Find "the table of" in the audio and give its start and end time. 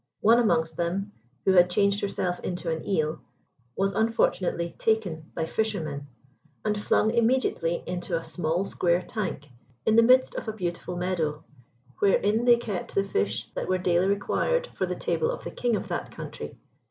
14.87-15.43